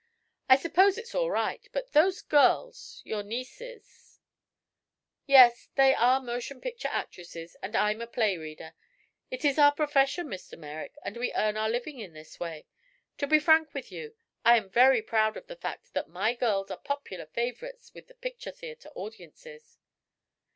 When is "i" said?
0.49-0.55, 7.75-7.91, 14.43-14.57